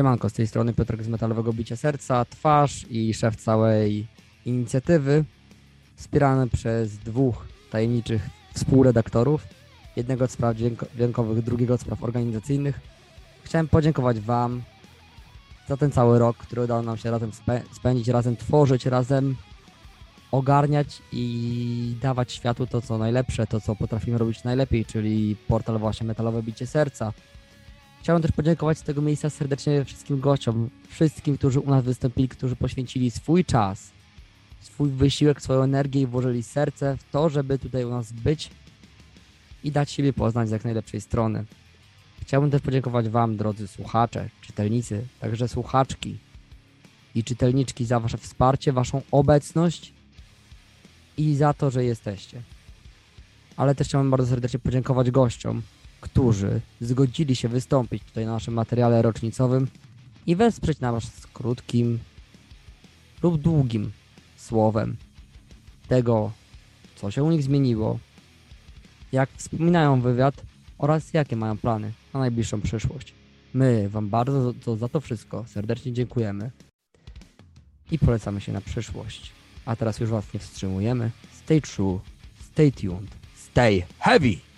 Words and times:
Siemanko, 0.00 0.28
z 0.28 0.32
tej 0.32 0.46
strony 0.46 0.72
Piotrek 0.72 1.04
z 1.04 1.08
Metalowego 1.08 1.52
Bicia 1.52 1.76
Serca, 1.76 2.24
twarz 2.24 2.86
i 2.90 3.14
szef 3.14 3.36
całej 3.36 4.06
inicjatywy, 4.46 5.24
wspierany 5.96 6.48
przez 6.48 6.98
dwóch 6.98 7.46
tajemniczych 7.70 8.28
współredaktorów, 8.54 9.44
jednego 9.96 10.24
od 10.24 10.30
spraw 10.30 10.56
dźwiękowych, 10.56 11.44
drugiego 11.44 11.74
od 11.74 11.80
spraw 11.80 12.04
organizacyjnych. 12.04 12.80
Chciałem 13.44 13.68
podziękować 13.68 14.20
Wam 14.20 14.62
za 15.68 15.76
ten 15.76 15.90
cały 15.90 16.18
rok, 16.18 16.36
który 16.36 16.62
udało 16.62 16.82
nam 16.82 16.96
się 16.96 17.10
razem 17.10 17.30
spędzić, 17.72 18.08
razem 18.08 18.36
tworzyć, 18.36 18.86
razem 18.86 19.36
ogarniać 20.30 21.02
i 21.12 21.96
dawać 22.02 22.32
światu 22.32 22.66
to, 22.66 22.80
co 22.80 22.98
najlepsze, 22.98 23.46
to, 23.46 23.60
co 23.60 23.76
potrafimy 23.76 24.18
robić 24.18 24.44
najlepiej, 24.44 24.84
czyli 24.84 25.36
portal 25.48 25.78
właśnie 25.78 26.06
Metalowe 26.06 26.42
Bicie 26.42 26.66
Serca, 26.66 27.12
Chciałem 28.02 28.22
też 28.22 28.32
podziękować 28.32 28.78
z 28.78 28.82
tego 28.82 29.02
miejsca 29.02 29.30
serdecznie 29.30 29.84
wszystkim 29.84 30.20
gościom, 30.20 30.70
wszystkim, 30.88 31.38
którzy 31.38 31.60
u 31.60 31.70
nas 31.70 31.84
wystąpili, 31.84 32.28
którzy 32.28 32.56
poświęcili 32.56 33.10
swój 33.10 33.44
czas, 33.44 33.90
swój 34.60 34.90
wysiłek, 34.90 35.42
swoją 35.42 35.62
energię 35.62 36.00
i 36.00 36.06
włożyli 36.06 36.42
serce 36.42 36.96
w 36.96 37.10
to, 37.10 37.28
żeby 37.28 37.58
tutaj 37.58 37.84
u 37.84 37.90
nas 37.90 38.12
być 38.12 38.50
i 39.64 39.70
dać 39.70 39.90
siebie 39.90 40.12
poznać 40.12 40.48
z 40.48 40.52
jak 40.52 40.64
najlepszej 40.64 41.00
strony. 41.00 41.44
Chciałbym 42.22 42.50
też 42.50 42.62
podziękować 42.62 43.08
Wam, 43.08 43.36
drodzy 43.36 43.68
słuchacze, 43.68 44.28
czytelnicy, 44.40 45.06
także 45.20 45.48
słuchaczki 45.48 46.18
i 47.14 47.24
czytelniczki 47.24 47.84
za 47.84 48.00
Wasze 48.00 48.18
wsparcie, 48.18 48.72
Waszą 48.72 49.02
obecność 49.10 49.92
i 51.16 51.34
za 51.34 51.54
to, 51.54 51.70
że 51.70 51.84
jesteście. 51.84 52.42
Ale 53.56 53.74
też 53.74 53.88
chciałbym 53.88 54.10
bardzo 54.10 54.26
serdecznie 54.26 54.60
podziękować 54.60 55.10
gościom, 55.10 55.62
którzy 56.00 56.60
zgodzili 56.80 57.36
się 57.36 57.48
wystąpić 57.48 58.04
tutaj 58.04 58.26
na 58.26 58.32
naszym 58.32 58.54
materiale 58.54 59.02
rocznicowym 59.02 59.66
i 60.26 60.36
wesprzeć 60.36 60.80
nas 60.80 61.26
krótkim 61.32 61.98
lub 63.22 63.40
długim 63.40 63.92
słowem 64.36 64.96
tego, 65.88 66.32
co 66.96 67.10
się 67.10 67.22
u 67.22 67.30
nich 67.30 67.42
zmieniło, 67.42 67.98
jak 69.12 69.30
wspominają 69.36 70.00
wywiad 70.00 70.42
oraz 70.78 71.14
jakie 71.14 71.36
mają 71.36 71.58
plany 71.58 71.92
na 72.14 72.20
najbliższą 72.20 72.60
przyszłość. 72.60 73.14
My 73.54 73.88
Wam 73.88 74.08
bardzo 74.08 74.54
za 74.76 74.88
to 74.88 75.00
wszystko 75.00 75.44
serdecznie 75.46 75.92
dziękujemy 75.92 76.50
i 77.90 77.98
polecamy 77.98 78.40
się 78.40 78.52
na 78.52 78.60
przyszłość. 78.60 79.32
A 79.66 79.76
teraz 79.76 80.00
już 80.00 80.10
Was 80.10 80.34
nie 80.34 80.40
wstrzymujemy. 80.40 81.10
Stay 81.32 81.60
true, 81.60 82.00
stay 82.40 82.72
tuned, 82.72 83.10
stay 83.34 83.84
heavy! 83.98 84.49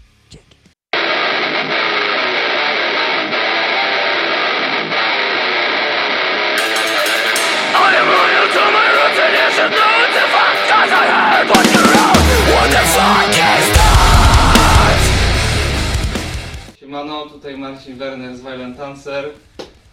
Siemano, 16.81 17.27
tutaj 17.27 17.57
Marcin 17.57 17.97
Werner 17.97 18.37
z 18.37 18.41
Violent 18.41 18.81
Answer. 18.81 19.31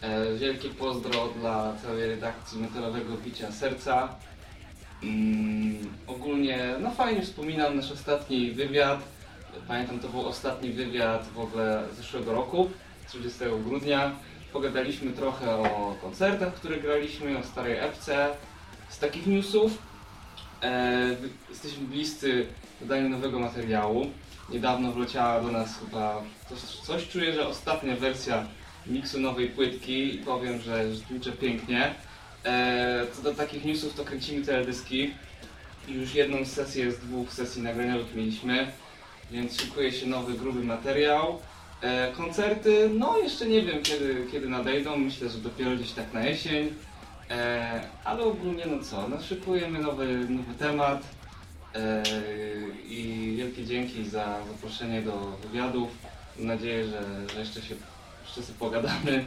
E, 0.02 0.36
wielkie 0.36 0.70
pozdro 0.70 1.28
dla 1.40 1.74
całej 1.84 2.10
redakcji 2.10 2.62
Metalowego 2.62 3.18
Bicia 3.18 3.52
Serca. 3.52 4.10
Mm, 5.04 5.94
ogólnie, 6.08 6.76
no 6.80 6.92
fajnie 6.92 7.22
wspominam 7.22 7.76
nasz 7.76 7.92
ostatni 7.92 8.52
wywiad. 8.52 9.00
Pamiętam, 9.68 10.00
to 10.00 10.10
był 10.10 10.28
ostatni 10.28 10.70
wywiad 10.72 11.28
w 11.36 11.40
ogóle 11.40 11.84
zeszłego 11.98 12.32
roku, 12.32 12.70
30 13.08 13.40
grudnia. 13.66 14.12
Pogadaliśmy 14.54 15.12
trochę 15.12 15.56
o 15.56 15.96
koncertach, 16.02 16.54
które 16.54 16.78
graliśmy, 16.78 17.38
o 17.38 17.44
starej 17.44 17.78
epce. 17.78 18.30
Z 18.90 19.00
takich 19.00 19.28
newsów 19.28 19.78
e, 20.62 21.16
jesteśmy 21.50 21.88
bliscy 21.88 22.48
wydaniu 22.82 23.10
nowego 23.10 23.40
materiału. 23.40 24.12
Niedawno 24.50 24.92
wleciała 24.92 25.42
do 25.42 25.52
nas 25.52 25.80
chyba 25.80 26.24
coś, 26.50 26.60
coś 26.60 27.08
czuję, 27.08 27.34
że 27.34 27.48
ostatnia 27.48 27.96
wersja 27.96 28.46
miksu 28.88 29.20
nowej 29.20 29.48
płytki 29.48 30.16
i 30.16 30.18
powiem, 30.18 30.60
że 30.60 30.96
życzę 30.96 31.32
pięknie. 31.32 31.96
E, 32.46 33.06
co 33.14 33.22
do 33.22 33.34
takich 33.34 33.66
newsów, 33.66 33.94
to 33.94 34.06
kręcimy 34.06 34.46
teledyski. 34.46 35.14
Już 35.88 36.16
jedną 36.16 36.46
sesję 36.46 36.92
z 36.92 37.00
dwóch 37.00 37.34
sesji 37.34 37.62
nagraniowych 37.62 38.16
mieliśmy, 38.16 38.72
więc 39.32 39.62
szykuje 39.62 39.92
się 39.92 40.08
nowy, 40.08 40.34
gruby 40.34 40.64
materiał. 40.64 41.40
E, 41.82 42.12
koncerty, 42.12 42.90
no 42.94 43.18
jeszcze 43.18 43.46
nie 43.46 43.62
wiem 43.62 43.84
kiedy, 43.84 44.28
kiedy 44.32 44.50
nadejdą, 44.50 44.98
myślę, 44.98 45.30
że 45.30 45.38
dopiero 45.38 45.76
gdzieś 45.76 45.92
tak 45.92 46.14
na 46.14 46.26
jesień. 46.26 46.74
E, 47.30 47.82
ale 48.04 48.24
ogólnie 48.24 48.66
no 48.66 48.84
co, 48.84 49.08
no 49.08 49.22
szykujemy 49.22 49.80
nowy, 49.80 50.06
nowy 50.30 50.54
temat 50.60 51.19
i 52.88 53.34
wielkie 53.38 53.66
dzięki 53.66 54.10
za 54.10 54.40
zaproszenie 54.52 55.02
do 55.02 55.38
wywiadów. 55.44 55.90
Mam 56.38 56.48
nadzieję, 56.48 56.86
że, 56.86 57.04
że 57.34 57.40
jeszcze 57.40 57.62
się 57.62 57.76
jeszcze 58.38 58.54
pogadamy 58.54 59.26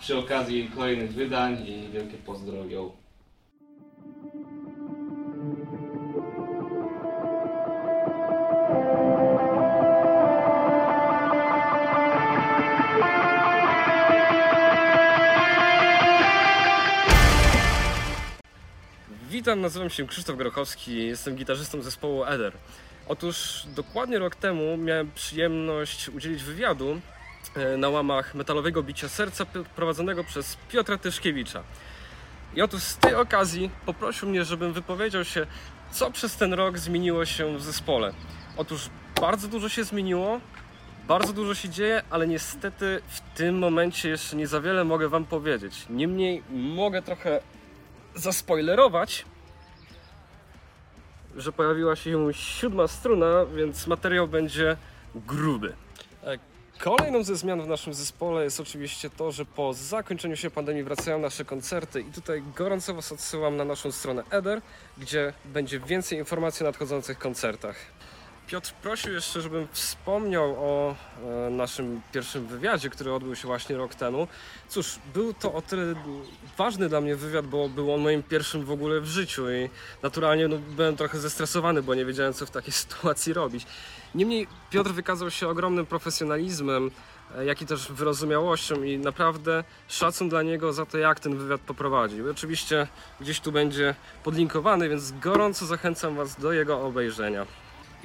przy 0.00 0.18
okazji 0.18 0.70
kolejnych 0.74 1.12
wydań 1.12 1.66
i 1.68 1.88
wielkie 1.92 2.16
pozdrowienia. 2.16 3.05
Witam, 19.46 19.60
nazywam 19.60 19.90
się 19.90 20.06
Krzysztof 20.06 20.36
Grochowski, 20.36 21.06
jestem 21.06 21.36
gitarzystą 21.36 21.82
zespołu 21.82 22.24
Eder. 22.24 22.52
Otóż 23.08 23.62
dokładnie 23.66 24.18
rok 24.18 24.34
temu 24.34 24.76
miałem 24.76 25.10
przyjemność 25.14 26.08
udzielić 26.08 26.42
wywiadu 26.42 27.00
e, 27.54 27.76
na 27.76 27.88
łamach 27.88 28.34
metalowego 28.34 28.82
bicia 28.82 29.08
serca 29.08 29.46
prowadzonego 29.76 30.24
przez 30.24 30.56
Piotra 30.68 30.98
Tyszkiewicza. 30.98 31.62
I 32.54 32.62
otóż 32.62 32.82
z 32.82 32.96
tej 32.96 33.14
okazji 33.14 33.70
poprosił 33.86 34.28
mnie, 34.28 34.44
żebym 34.44 34.72
wypowiedział 34.72 35.24
się, 35.24 35.46
co 35.90 36.10
przez 36.10 36.36
ten 36.36 36.52
rok 36.52 36.78
zmieniło 36.78 37.24
się 37.24 37.58
w 37.58 37.62
zespole. 37.62 38.12
Otóż 38.56 38.90
bardzo 39.20 39.48
dużo 39.48 39.68
się 39.68 39.84
zmieniło, 39.84 40.40
bardzo 41.08 41.32
dużo 41.32 41.54
się 41.54 41.68
dzieje, 41.68 42.02
ale 42.10 42.26
niestety 42.26 43.02
w 43.08 43.20
tym 43.20 43.58
momencie 43.58 44.08
jeszcze 44.08 44.36
nie 44.36 44.46
za 44.46 44.60
wiele 44.60 44.84
mogę 44.84 45.08
Wam 45.08 45.24
powiedzieć. 45.24 45.86
Niemniej 45.90 46.42
mogę 46.50 47.02
trochę 47.02 47.40
zaspoilerować, 48.14 49.24
że 51.36 51.52
pojawiła 51.52 51.96
się 51.96 52.34
siódma 52.34 52.88
struna, 52.88 53.44
więc 53.56 53.86
materiał 53.86 54.28
będzie 54.28 54.76
gruby. 55.14 55.72
E, 56.24 56.38
kolejną 56.78 57.22
ze 57.22 57.36
zmian 57.36 57.62
w 57.62 57.68
naszym 57.68 57.94
zespole 57.94 58.44
jest 58.44 58.60
oczywiście 58.60 59.10
to, 59.10 59.32
że 59.32 59.44
po 59.44 59.74
zakończeniu 59.74 60.36
się 60.36 60.50
pandemii 60.50 60.82
wracają 60.82 61.18
nasze 61.18 61.44
koncerty 61.44 62.00
i 62.00 62.12
tutaj 62.12 62.42
gorąco 62.56 62.94
Was 62.94 63.12
odsyłam 63.12 63.56
na 63.56 63.64
naszą 63.64 63.92
stronę 63.92 64.22
Eder, 64.30 64.60
gdzie 64.98 65.32
będzie 65.44 65.80
więcej 65.80 66.18
informacji 66.18 66.64
o 66.64 66.68
nadchodzących 66.68 67.18
koncertach. 67.18 67.76
Piotr 68.46 68.72
prosił 68.72 69.12
jeszcze, 69.12 69.40
żebym 69.40 69.68
wspomniał 69.72 70.56
o 70.58 70.94
e, 71.46 71.50
naszym 71.50 72.00
pierwszym 72.12 72.46
wywiadzie, 72.46 72.90
który 72.90 73.12
odbył 73.12 73.36
się 73.36 73.46
właśnie 73.46 73.76
rok 73.76 73.94
temu. 73.94 74.28
Cóż, 74.68 74.98
był 75.14 75.34
to 75.34 75.54
o 75.54 75.62
tyle 75.62 75.94
ważny 76.58 76.88
dla 76.88 77.00
mnie 77.00 77.16
wywiad, 77.16 77.46
bo 77.46 77.68
był 77.68 77.94
on 77.94 78.00
moim 78.00 78.22
pierwszym 78.22 78.64
w 78.64 78.70
ogóle 78.70 79.00
w 79.00 79.06
życiu 79.06 79.50
i 79.50 79.70
naturalnie 80.02 80.48
no, 80.48 80.58
byłem 80.58 80.96
trochę 80.96 81.18
zestresowany, 81.18 81.82
bo 81.82 81.94
nie 81.94 82.04
wiedziałem, 82.04 82.32
co 82.32 82.46
w 82.46 82.50
takiej 82.50 82.72
sytuacji 82.82 83.32
robić. 83.32 83.66
Niemniej 84.14 84.46
Piotr 84.70 84.90
wykazał 84.90 85.30
się 85.30 85.48
ogromnym 85.48 85.86
profesjonalizmem, 85.86 86.90
e, 87.36 87.44
jak 87.44 87.62
i 87.62 87.66
też 87.66 87.92
wyrozumiałością 87.92 88.82
i 88.82 88.98
naprawdę 88.98 89.64
szacun 89.88 90.28
dla 90.28 90.42
niego 90.42 90.72
za 90.72 90.86
to, 90.86 90.98
jak 90.98 91.20
ten 91.20 91.38
wywiad 91.38 91.60
poprowadził. 91.60 92.30
Oczywiście 92.30 92.86
gdzieś 93.20 93.40
tu 93.40 93.52
będzie 93.52 93.94
podlinkowany, 94.24 94.88
więc 94.88 95.12
gorąco 95.12 95.66
zachęcam 95.66 96.16
Was 96.16 96.40
do 96.40 96.52
jego 96.52 96.82
obejrzenia. 96.82 97.46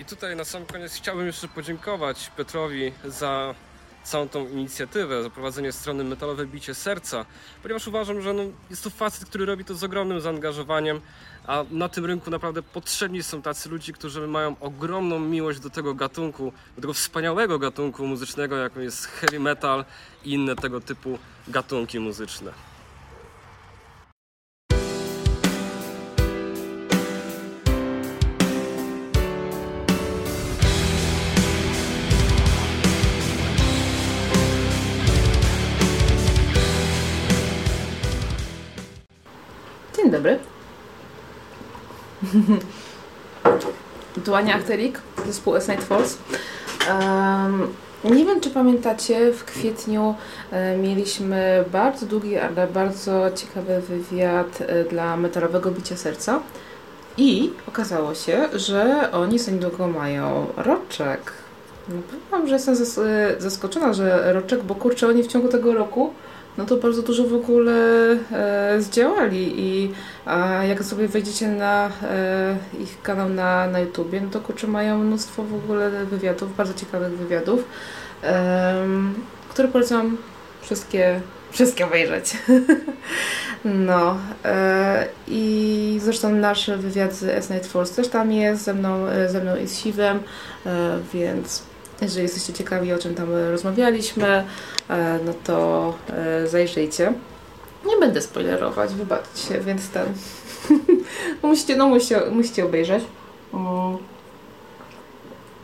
I 0.02 0.06
tutaj 0.06 0.36
na 0.36 0.46
sam 0.46 0.66
koniec 0.66 0.94
chciałbym 0.94 1.28
jeszcze 1.28 1.48
podziękować 1.48 2.32
Petrowi 2.38 2.92
za 3.06 3.56
całą 4.04 4.30
tą 4.30 4.48
inicjatywę, 4.48 5.24
za 5.24 5.30
prowadzenie 5.30 5.72
strony 5.72 6.04
Metalowe 6.04 6.46
Bicie 6.46 6.76
Serca, 6.76 7.26
ponieważ 7.62 7.88
uważam, 7.88 8.22
że 8.22 8.34
no, 8.34 8.44
jest 8.70 8.84
to 8.84 8.90
facet, 8.90 9.30
który 9.30 9.46
robi 9.46 9.66
to 9.66 9.76
z 9.76 9.84
ogromnym 9.84 10.22
zaangażowaniem, 10.22 11.02
a 11.48 11.64
na 11.72 11.90
tym 11.90 12.06
rynku 12.06 12.30
naprawdę 12.30 12.64
potrzebni 12.64 13.24
są 13.24 13.42
tacy 13.42 13.70
ludzie, 13.70 13.94
którzy 13.94 14.28
mają 14.28 14.56
ogromną 14.60 15.20
miłość 15.20 15.60
do 15.60 15.70
tego 15.70 15.94
gatunku, 15.94 16.54
do 16.76 16.82
tego 16.82 16.94
wspaniałego 16.94 17.60
gatunku 17.60 18.08
muzycznego, 18.08 18.58
jakim 18.58 18.82
jest 18.82 19.06
heavy 19.06 19.40
metal 19.40 19.86
i 20.24 20.34
inne 20.34 20.56
tego 20.56 20.82
typu 20.82 21.20
gatunki 21.48 22.00
muzyczne. 22.00 22.71
Duania 44.26 44.56
Achterik, 44.56 45.00
zespół 45.26 45.56
S 45.56 45.68
Night 45.68 45.84
Falls. 45.84 46.18
Um, 46.90 47.68
nie 48.04 48.26
wiem, 48.26 48.42
czy 48.42 48.50
pamiętacie, 48.50 49.34
w 49.34 49.46
kwietniu 49.46 50.16
e, 50.52 50.78
mieliśmy 50.78 51.64
bardzo 51.72 52.06
długi, 52.06 52.38
ale 52.38 52.68
bardzo 52.68 53.32
ciekawy 53.36 53.82
wywiad 53.82 54.62
e, 54.62 54.84
dla 54.84 55.18
metalowego 55.18 55.72
bicia 55.72 55.98
serca. 55.98 56.40
I 57.18 57.52
okazało 57.68 58.16
się, 58.16 58.50
że 58.54 59.10
oni 59.12 59.40
za 59.40 59.52
niedługo 59.52 59.88
mają 59.88 60.48
roczek. 60.58 61.34
No, 61.90 61.96
powiem 62.32 62.48
że 62.48 62.54
jestem 62.54 62.76
e, 62.76 63.42
zaskoczona, 63.42 63.94
że 63.94 64.34
roczek, 64.34 64.64
bo 64.64 64.76
kurczę, 64.76 65.08
oni 65.08 65.24
w 65.24 65.28
ciągu 65.28 65.48
tego 65.48 65.74
roku 65.74 66.14
no 66.58 66.66
to 66.66 66.78
bardzo 66.78 67.02
dużo 67.02 67.24
w 67.24 67.34
ogóle 67.34 67.74
e, 68.32 68.82
zdziałali 68.82 69.54
i 69.60 69.92
a 70.26 70.64
jak 70.64 70.84
sobie 70.84 71.08
wejdziecie 71.08 71.48
na 71.48 71.90
e, 72.04 72.58
ich 72.80 73.02
kanał 73.02 73.30
na, 73.30 73.68
na 73.68 73.80
YouTubie, 73.80 74.22
no 74.22 74.30
to 74.30 74.40
kurczę 74.40 74.68
mają 74.68 74.98
mnóstwo 74.98 75.44
w 75.44 75.54
ogóle 75.54 76.06
wywiadów, 76.06 76.56
bardzo 76.56 76.74
ciekawych 76.74 77.18
wywiadów, 77.18 77.64
em, 78.22 79.14
które 79.50 79.68
polecam 79.68 80.18
wszystkie, 80.62 81.22
wszystkie 81.52 81.86
obejrzeć. 81.86 82.38
no 83.66 84.18
e, 84.46 85.08
i 85.28 86.00
zresztą 86.04 86.32
nasz 86.32 86.70
wywiad 86.70 87.14
z 87.14 87.24
S 87.24 87.50
Night 87.50 87.68
Force 87.68 87.96
też 87.96 88.08
tam 88.08 88.32
jest, 88.32 88.64
ze 88.64 88.74
mną, 88.74 89.08
e, 89.08 89.30
ze 89.30 89.42
mną 89.42 89.56
i 89.56 89.68
z 89.68 89.80
Siwem, 89.80 90.20
e, 90.66 91.00
więc 91.14 91.71
jeżeli 92.02 92.24
jesteście 92.24 92.54
ciekawi 92.54 92.94
o 92.94 92.98
czym 93.00 93.16
tam 93.16 93.28
rozmawialiśmy, 93.52 94.44
e, 94.90 95.20
no 95.26 95.34
to 95.44 95.94
e, 96.10 96.48
zajrzyjcie. 96.48 97.14
Nie 97.86 97.98
będę 97.98 98.22
spoilerować, 98.22 98.94
wybaczcie, 98.94 99.60
więc 99.60 99.90
ten. 99.90 100.06
musicie, 101.44 101.76
no 101.76 101.88
musicie, 101.88 102.22
musicie 102.32 102.66
obejrzeć. 102.66 103.04
Mm. 103.54 103.98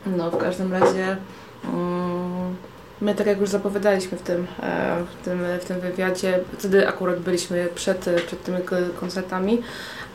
No, 0.06 0.30
w 0.30 0.38
każdym 0.38 0.72
razie. 0.72 1.16
mm, 1.64 2.56
My, 3.00 3.14
tak 3.14 3.26
jak 3.26 3.40
już 3.40 3.48
zapowiadaliśmy 3.48 4.18
w 4.18 4.22
tym, 4.22 4.46
e, 4.62 4.96
w 5.20 5.24
tym, 5.24 5.40
w 5.60 5.64
tym 5.64 5.80
wywiadzie, 5.80 6.40
wtedy 6.58 6.88
akurat 6.88 7.18
byliśmy 7.18 7.68
przed, 7.74 8.06
przed 8.26 8.44
tymi 8.44 8.58
koncertami, 9.00 9.62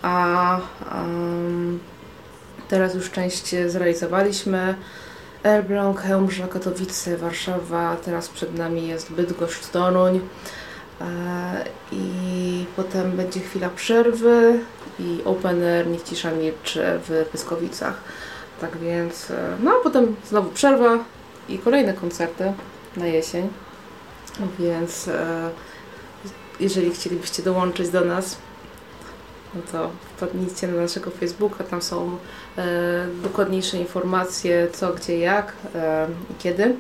a 0.01 0.59
em, 0.91 1.79
teraz 2.69 2.95
już 2.95 3.11
część 3.11 3.55
zrealizowaliśmy. 3.67 4.75
Elbląg, 5.43 6.01
Chełmża, 6.01 6.47
Katowice, 6.47 7.17
Warszawa, 7.17 7.97
teraz 8.05 8.29
przed 8.29 8.57
nami 8.57 8.87
jest 8.87 9.11
Bydgoszcz, 9.11 9.67
Toruń. 9.67 10.19
E, 11.01 11.65
I 11.91 12.65
potem 12.75 13.11
będzie 13.11 13.39
chwila 13.39 13.69
przerwy 13.69 14.59
i 14.99 15.21
open 15.25 15.63
air 15.63 15.87
Niech 15.87 16.03
Cisza 16.03 16.31
Milczy 16.31 16.83
w 17.07 17.25
Pyskowicach. 17.31 18.01
Tak 18.61 18.77
więc, 18.77 19.31
e, 19.31 19.57
no 19.59 19.71
a 19.71 19.83
potem 19.83 20.15
znowu 20.29 20.49
przerwa 20.49 20.97
i 21.49 21.57
kolejne 21.57 21.93
koncerty 21.93 22.53
na 22.97 23.07
jesień. 23.07 23.49
Więc 24.59 25.07
e, 25.07 25.49
jeżeli 26.59 26.91
chcielibyście 26.91 27.43
dołączyć 27.43 27.89
do 27.89 28.01
nas, 28.01 28.37
no 29.55 29.61
to 29.71 29.89
wpadnijcie 30.15 30.67
na 30.67 30.81
naszego 30.81 31.11
Facebooka, 31.11 31.63
tam 31.63 31.81
są 31.81 32.17
e, 32.57 33.07
dokładniejsze 33.23 33.77
informacje 33.77 34.67
co, 34.73 34.94
gdzie, 34.94 35.19
jak 35.19 35.53
e, 35.75 36.07
i 36.31 36.33
kiedy. 36.44 36.75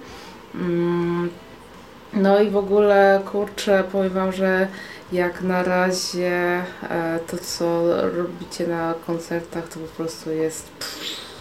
Mm, 0.55 1.29
no 2.13 2.39
i 2.41 2.49
w 2.49 2.57
ogóle, 2.57 3.21
kurczę, 3.31 3.83
powiem 3.91 4.13
Wam, 4.13 4.31
że 4.31 4.67
jak 5.11 5.41
na 5.41 5.63
razie 5.63 6.63
e, 6.89 7.19
to, 7.27 7.37
co 7.37 7.83
robicie 8.11 8.67
na 8.67 8.93
koncertach, 9.07 9.67
to 9.67 9.79
po 9.79 9.87
prostu 9.87 10.31
jest 10.31 10.69
pff, 10.69 11.32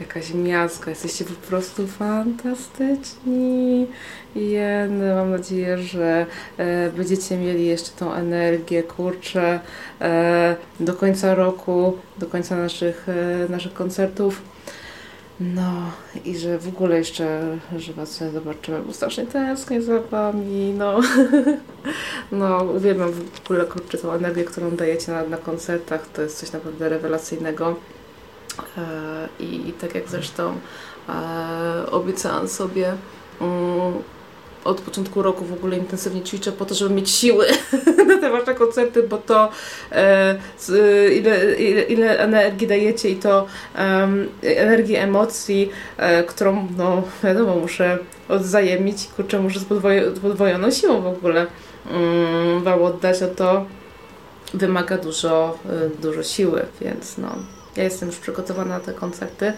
jakaś 0.00 0.34
miazga. 0.34 0.90
Jesteście 0.90 1.24
po 1.24 1.46
prostu 1.48 1.86
fantastyczni. 1.86 3.86
I 4.34 4.56
mam 5.16 5.30
nadzieję, 5.30 5.78
że 5.78 6.26
e, 6.58 6.90
będziecie 6.90 7.36
mieli 7.36 7.66
jeszcze 7.66 7.90
tą 7.90 8.12
energię, 8.12 8.82
kurczę, 8.82 9.60
e, 10.00 10.56
do 10.80 10.94
końca 10.94 11.34
roku, 11.34 11.98
do 12.18 12.26
końca 12.26 12.56
naszych, 12.56 13.06
e, 13.08 13.48
naszych 13.48 13.72
koncertów. 13.72 14.42
No 15.40 15.72
i 16.24 16.38
że 16.38 16.58
w 16.58 16.68
ogóle 16.68 16.98
jeszcze, 16.98 17.58
że 17.76 17.92
Was 17.92 18.22
zobaczymy, 18.32 18.82
bo 18.86 18.92
strasznie 18.92 19.26
tęsknię 19.26 19.82
za 19.82 20.00
Wami, 20.00 20.74
no. 20.78 21.00
no, 22.32 22.64
uwielbiam 22.64 23.12
w 23.12 23.40
ogóle, 23.44 23.64
kurczę, 23.64 23.98
tą 23.98 24.12
energię, 24.12 24.44
którą 24.44 24.70
dajecie 24.70 25.12
na, 25.12 25.24
na 25.24 25.36
koncertach, 25.36 26.08
to 26.12 26.22
jest 26.22 26.38
coś 26.38 26.52
naprawdę 26.52 26.88
rewelacyjnego. 26.88 27.76
I, 29.40 29.72
tak 29.80 29.94
jak 29.94 30.08
zresztą 30.08 30.54
e, 31.08 31.90
obiecałam 31.90 32.48
sobie, 32.48 32.92
mm, 33.40 33.92
od 34.64 34.80
początku 34.80 35.22
roku 35.22 35.44
w 35.44 35.52
ogóle 35.52 35.76
intensywnie 35.76 36.22
ćwiczę 36.22 36.52
po 36.52 36.64
to, 36.64 36.74
żeby 36.74 36.94
mieć 36.94 37.10
siły 37.10 37.46
na 38.08 38.18
te 38.18 38.30
wasze 38.30 38.54
koncerty, 38.54 39.02
bo 39.02 39.18
to 39.18 39.50
e, 39.92 40.38
ile, 41.12 41.54
ile, 41.54 41.82
ile 41.82 42.18
energii 42.18 42.66
dajecie 42.66 43.10
i 43.10 43.16
to 43.16 43.46
em, 43.74 44.28
energii 44.42 44.96
emocji, 44.96 45.70
e, 45.96 46.24
którą 46.24 46.68
no 46.76 47.02
wiadomo 47.24 47.56
muszę 47.56 47.98
odzajemić, 48.28 49.08
kurczę 49.16 49.40
muszę 49.40 49.60
z 49.60 49.64
podwojo, 49.64 50.12
podwojoną 50.22 50.70
siłą 50.70 51.00
w 51.00 51.06
ogóle 51.06 51.46
mm, 51.90 52.62
wam 52.62 52.82
oddać, 52.82 53.20
no 53.20 53.28
to 53.28 53.64
wymaga 54.54 54.98
dużo, 54.98 55.58
dużo 56.02 56.22
siły, 56.22 56.66
więc 56.80 57.18
no 57.18 57.28
ja 57.78 57.84
jestem 57.84 58.08
już 58.08 58.18
przygotowana 58.18 58.74
na 58.74 58.80
te 58.80 58.92
koncerty 58.92 59.52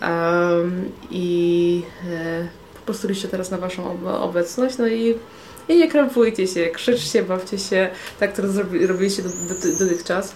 em, 0.00 0.92
i 1.10 1.82
e, 2.10 2.48
po 2.74 2.80
prostu 2.86 3.08
liczę 3.08 3.28
teraz 3.28 3.50
na 3.50 3.58
Waszą 3.58 3.90
ob- 3.90 4.06
obecność, 4.06 4.78
no 4.78 4.86
i, 4.86 5.14
i 5.68 5.78
nie 5.78 5.88
krępujcie 5.88 6.46
się, 6.46 6.66
krzyczcie, 6.66 7.22
bawcie 7.22 7.58
się, 7.58 7.90
tak 8.20 8.32
to 8.32 8.42
robiliście 8.86 9.22
do, 9.22 9.28
do, 9.28 9.78
dotychczas. 9.78 10.34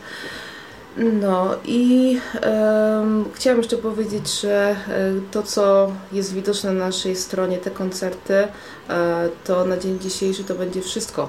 No 0.97 1.57
i 1.64 2.19
em, 2.40 3.25
chciałam 3.35 3.59
jeszcze 3.59 3.76
powiedzieć, 3.76 4.40
że 4.40 4.76
e, 4.88 5.12
to, 5.31 5.43
co 5.43 5.93
jest 6.12 6.35
widoczne 6.35 6.73
na 6.73 6.87
naszej 6.87 7.16
stronie, 7.16 7.59
te 7.59 7.71
koncerty, 7.71 8.35
e, 8.35 9.28
to 9.45 9.64
na 9.64 9.76
dzień 9.76 9.99
dzisiejszy 9.99 10.45
to 10.45 10.55
będzie 10.55 10.83
wszystko. 10.83 11.28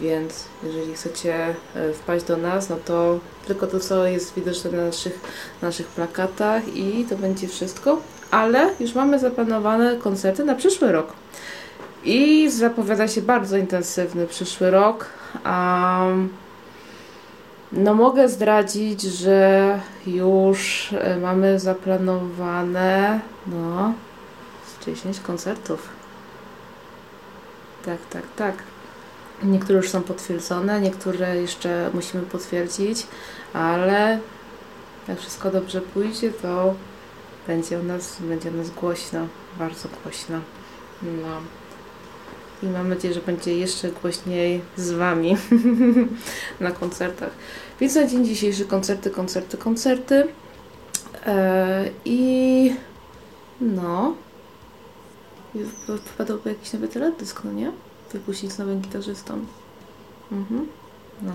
Więc 0.00 0.44
jeżeli 0.62 0.94
chcecie 0.94 1.54
e, 1.74 1.92
wpaść 1.92 2.24
do 2.24 2.36
nas, 2.36 2.68
no 2.68 2.76
to 2.84 3.18
tylko 3.46 3.66
to, 3.66 3.80
co 3.80 4.06
jest 4.06 4.34
widoczne 4.34 4.70
na 4.70 4.84
naszych, 4.84 5.20
naszych 5.62 5.86
plakatach 5.86 6.76
i 6.76 7.06
to 7.08 7.16
będzie 7.16 7.48
wszystko. 7.48 8.00
Ale 8.30 8.70
już 8.80 8.94
mamy 8.94 9.18
zaplanowane 9.18 9.96
koncerty 9.96 10.44
na 10.44 10.54
przyszły 10.54 10.92
rok. 10.92 11.12
I 12.04 12.50
zapowiada 12.50 13.08
się 13.08 13.22
bardzo 13.22 13.56
intensywny 13.56 14.26
przyszły 14.26 14.70
rok. 14.70 15.06
Um, 15.44 16.28
no 17.72 17.94
mogę 17.94 18.28
zdradzić, 18.28 19.02
że 19.02 19.80
już 20.06 20.92
e, 20.92 21.16
mamy 21.16 21.58
zaplanowane 21.60 23.20
no 23.46 23.92
z 24.66 24.86
10 24.86 25.20
koncertów. 25.20 25.88
Tak, 27.84 27.98
tak, 28.10 28.22
tak. 28.36 28.54
Niektóre 29.42 29.76
już 29.76 29.88
są 29.90 30.02
potwierdzone, 30.02 30.80
niektóre 30.80 31.36
jeszcze 31.36 31.90
musimy 31.94 32.22
potwierdzić, 32.22 33.06
ale 33.52 34.18
jak 35.08 35.18
wszystko 35.18 35.50
dobrze 35.50 35.80
pójdzie, 35.80 36.30
to 36.32 36.74
będzie 37.46 37.80
u 37.80 37.82
nas, 37.82 38.16
będzie 38.20 38.50
u 38.50 38.54
nas 38.54 38.70
głośno, 38.70 39.26
bardzo 39.58 39.88
głośno. 40.02 40.40
No. 41.02 41.40
I 42.62 42.66
mam 42.66 42.88
nadzieję, 42.88 43.14
że 43.14 43.20
będzie 43.20 43.58
jeszcze 43.58 43.88
głośniej 43.90 44.60
z 44.76 44.90
Wami 44.92 45.36
na 46.60 46.70
koncertach. 46.70 47.30
Więc 47.80 47.94
na 47.94 48.06
dzień 48.06 48.24
dzisiejszy 48.24 48.64
koncerty, 48.64 49.10
koncerty, 49.10 49.56
koncerty. 49.56 50.28
Eee, 51.26 51.90
I 52.04 52.72
no. 53.60 54.14
I 55.54 55.58
w- 55.58 56.00
Wpadłby 56.04 56.48
jakiś 56.50 56.72
nowy 56.72 56.88
teledysk, 56.88 57.40
no 57.44 57.52
nie? 57.52 57.72
Wypuścić 58.12 58.52
z 58.52 58.58
nowym 58.58 58.80
gitarzystą. 58.80 59.44
Mhm. 60.32 60.66
No. 61.22 61.32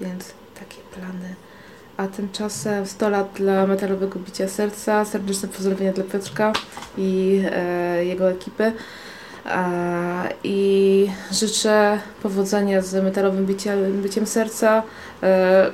Więc 0.00 0.34
takie 0.54 0.76
plany. 0.94 1.34
A 1.96 2.06
tymczasem 2.06 2.86
100 2.86 3.08
lat 3.10 3.28
dla 3.34 3.66
metalowego 3.66 4.18
bicia 4.18 4.48
serca. 4.48 5.04
Serdeczne 5.04 5.48
pozdrowienia 5.48 5.92
dla 5.92 6.04
Piotrka 6.04 6.52
i 6.98 7.42
e, 7.52 8.04
jego 8.04 8.30
ekipy. 8.30 8.72
E, 9.46 10.32
I 10.44 11.10
życzę 11.32 11.98
powodzenia 12.22 12.82
z 12.82 13.04
metalowym 13.04 13.46
biciem, 13.46 14.02
biciem 14.02 14.26
serca, 14.26 14.82
e, 15.22 15.70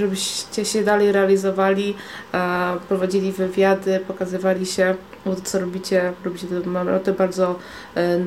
żebyście 0.00 0.64
się 0.64 0.82
dalej 0.84 1.12
realizowali, 1.12 1.94
e, 2.34 2.76
prowadzili 2.88 3.32
wywiady, 3.32 4.00
pokazywali 4.08 4.66
się, 4.66 4.94
bo 5.26 5.36
to 5.36 5.40
co 5.42 5.60
robicie, 5.60 6.12
robicie 6.24 6.46
to, 6.46 7.00
to 7.04 7.12
bardzo, 7.12 7.58
e, 7.96 8.20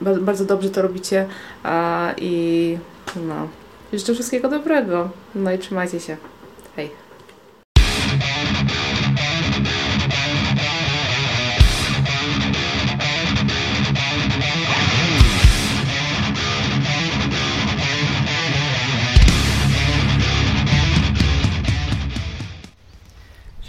ba- 0.00 0.20
bardzo 0.20 0.44
dobrze 0.44 0.70
to 0.70 0.82
robicie 0.82 1.26
i 2.16 2.78
no, 3.16 3.48
życzę 3.92 4.14
wszystkiego 4.14 4.48
dobrego. 4.48 5.10
No 5.34 5.52
i 5.52 5.58
trzymajcie 5.58 6.00
się. 6.00 6.16
Hej! 6.76 7.09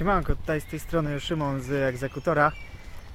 Siemanko, 0.01 0.36
tutaj 0.36 0.62
z 0.62 0.65
tej 0.65 0.79
strony 0.79 1.20
Szymon 1.20 1.62
z 1.62 1.72
Egzekutora. 1.72 2.51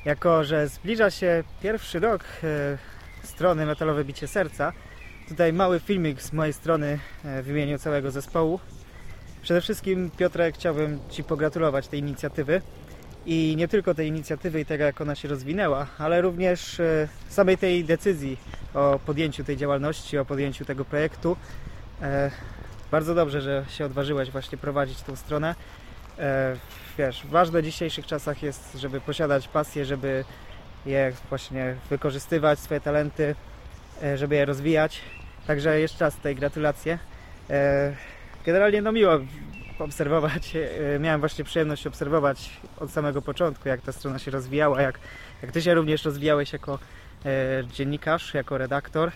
Jako, 0.04 0.44
że 0.44 0.68
zbliża 0.68 1.10
się 1.10 1.44
pierwszy 1.62 2.00
rok 2.00 2.24
e, 2.44 2.78
strony 3.22 3.66
Metalowe 3.66 4.04
Bicie 4.04 4.28
Serca, 4.28 4.72
tutaj 5.28 5.52
mały 5.52 5.80
filmik 5.80 6.22
z 6.22 6.32
mojej 6.32 6.52
strony 6.52 6.98
e, 7.24 7.42
w 7.42 7.48
imieniu 7.48 7.78
całego 7.78 8.10
zespołu. 8.10 8.60
Przede 9.42 9.60
wszystkim 9.60 10.10
Piotrek 10.10 10.54
chciałbym 10.54 10.98
Ci 11.10 11.24
pogratulować 11.24 11.88
tej 11.88 12.00
inicjatywy 12.00 12.62
i 13.26 13.54
nie 13.56 13.68
tylko 13.68 13.94
tej 13.94 14.08
inicjatywy 14.08 14.60
i 14.60 14.64
tego 14.64 14.84
jak 14.84 15.00
ona 15.00 15.14
się 15.14 15.28
rozwinęła, 15.28 15.86
ale 15.98 16.20
również 16.20 16.80
e, 16.80 17.08
samej 17.28 17.58
tej 17.58 17.84
decyzji 17.84 18.38
o 18.74 19.00
podjęciu 19.06 19.44
tej 19.44 19.56
działalności, 19.56 20.18
o 20.18 20.24
podjęciu 20.24 20.64
tego 20.64 20.84
projektu. 20.84 21.36
Bardzo 22.90 23.14
dobrze, 23.14 23.40
że 23.40 23.64
się 23.68 23.84
odważyłeś 23.84 24.30
właśnie 24.30 24.58
prowadzić 24.58 25.02
tą 25.02 25.16
stronę. 25.16 25.54
E, 26.18 26.56
wiesz, 26.98 27.26
ważne 27.26 27.62
w 27.62 27.64
dzisiejszych 27.64 28.06
czasach 28.06 28.42
jest, 28.42 28.74
żeby 28.74 29.00
posiadać 29.00 29.48
pasję, 29.48 29.84
żeby 29.84 30.24
je 30.86 31.12
właśnie 31.28 31.74
wykorzystywać, 31.90 32.58
swoje 32.58 32.80
talenty, 32.80 33.34
e, 34.02 34.16
żeby 34.16 34.34
je 34.34 34.44
rozwijać. 34.44 35.00
Także 35.46 35.80
jeszcze 35.80 36.04
raz 36.04 36.16
tutaj 36.16 36.34
gratulacje. 36.34 36.98
E, 37.50 37.92
Generalnie 38.46 38.82
no 38.82 38.92
miło 38.92 39.18
obserwować, 39.78 40.52
miałem 41.00 41.20
właśnie 41.20 41.44
przyjemność 41.44 41.86
obserwować 41.86 42.50
od 42.80 42.90
samego 42.90 43.22
początku, 43.22 43.68
jak 43.68 43.80
ta 43.80 43.92
strona 43.92 44.18
się 44.18 44.30
rozwijała, 44.30 44.82
jak, 44.82 44.98
jak 45.42 45.52
Ty 45.52 45.62
się 45.62 45.74
również 45.74 46.04
rozwijałeś 46.04 46.52
jako 46.52 46.78
dziennikarz, 47.72 48.34
jako 48.34 48.58
redaktor. 48.58 49.12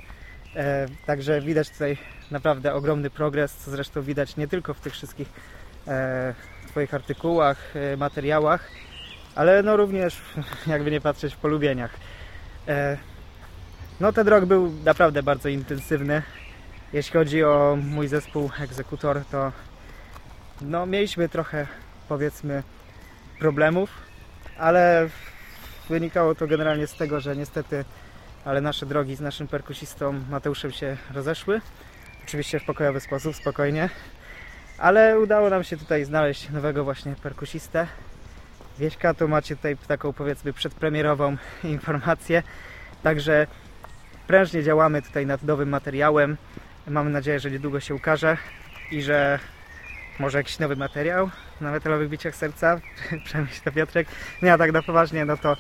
Także 1.07 1.41
widać 1.41 1.71
tutaj 1.71 1.99
naprawdę 2.31 2.75
ogromny 2.75 3.11
progres, 3.11 3.53
co 3.53 3.71
zresztą 3.71 4.03
widać 4.03 4.37
nie 4.37 4.49
tylko 4.49 4.75
w 4.75 4.81
tych 4.81 4.93
wszystkich 4.93 5.29
Twoich 6.71 6.95
artykułach, 6.95 7.77
e, 7.77 7.97
materiałach, 7.97 8.71
ale 9.35 9.63
no 9.63 9.77
również, 9.77 10.23
jakby 10.67 10.91
nie 10.91 11.01
patrzeć, 11.01 11.35
w 11.35 11.39
polubieniach. 11.39 11.91
E, 12.69 12.97
No 14.01 14.13
ten 14.13 14.29
rok 14.29 14.45
był 14.45 14.73
naprawdę 14.85 15.23
bardzo 15.23 15.49
intensywny. 15.49 16.23
Jeśli 16.93 17.13
chodzi 17.13 17.45
o 17.45 17.79
mój 17.83 18.09
zespół 18.09 18.51
egzekutor, 18.61 19.25
to 19.31 19.53
no 20.61 20.87
mieliśmy 20.87 21.29
trochę 21.29 21.67
powiedzmy 22.09 22.63
problemów, 23.39 23.91
ale 24.59 25.09
wynikało 25.89 26.35
to 26.35 26.47
generalnie 26.47 26.87
z 26.87 26.95
tego, 26.95 27.21
że 27.21 27.37
niestety 27.37 27.85
ale 28.45 28.61
nasze 28.61 28.87
drogi 28.87 29.17
z 29.17 29.21
naszym 29.21 29.49
perkusistą 29.49 30.21
Mateuszem 30.31 30.73
się 30.73 30.97
rozeszły. 31.15 31.61
Oczywiście 32.25 32.61
w 32.61 32.65
pokojowy 32.65 33.01
sposób, 33.01 33.37
spokojnie. 33.37 33.91
Ale 34.81 35.21
udało 35.21 35.51
nam 35.51 35.65
się 35.65 35.77
tutaj 35.77 36.05
znaleźć 36.05 36.51
nowego 36.51 36.85
właśnie 36.85 37.15
perkusistę. 37.23 37.87
Wieśka, 38.79 39.15
to 39.15 39.29
macie 39.29 39.57
tutaj 39.57 39.77
taką 39.77 40.13
powiedzmy 40.13 40.53
przedpremierową 40.53 41.37
informację. 41.65 42.43
Także 43.03 43.47
prężnie 44.27 44.63
działamy 44.63 45.03
tutaj 45.03 45.27
nad 45.27 45.43
nowym 45.43 45.69
materiałem. 45.69 46.37
Mamy 46.87 47.11
nadzieję, 47.11 47.41
że 47.41 47.51
niedługo 47.51 47.81
się 47.81 47.95
ukaże 47.95 48.37
i 48.91 49.03
że 49.03 49.39
może 50.19 50.39
jakiś 50.39 50.59
nowy 50.59 50.77
materiał 50.77 51.31
na 51.61 51.71
metalowych 51.71 52.09
biciach 52.09 52.37
serca. 52.37 52.81
Przynajmniej 53.25 53.57
to 53.65 53.73
Piotrek. 53.73 54.09
Nie, 54.43 54.53
a 54.53 54.59
tak 54.59 54.73
na 54.73 54.83
poważnie, 54.83 55.25
no 55.25 55.37
to 55.37 55.57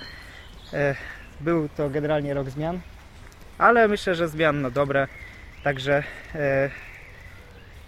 e, 0.73 0.95
był 1.41 1.69
to 1.69 1.91
generalnie 1.91 2.35
rok 2.35 2.51
zmian. 2.51 2.81
Ale 3.59 3.89
myślę, 3.89 4.15
że 4.15 4.29
zmian 4.29 4.61
no 4.61 4.71
dobre. 4.71 5.09
Także 5.65 6.03
e, 6.35 6.71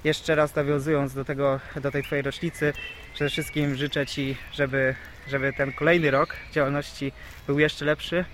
jeszcze 0.05 0.35
raz 0.35 0.55
nawiązując 0.55 1.15
do, 1.15 1.25
tego, 1.25 1.61
do 1.83 1.91
tej 1.91 2.03
Twojej 2.03 2.23
rocznicy, 2.23 2.73
przede 3.15 3.31
wszystkim 3.31 3.77
życzę 3.77 4.07
Ci, 4.07 4.37
żeby, 4.53 4.95
żeby 5.29 5.53
ten 5.53 5.73
kolejny 5.73 6.11
rok 6.11 6.37
działalności 6.53 7.13
był 7.47 7.59
jeszcze 7.59 7.85
lepszy, 7.85 8.25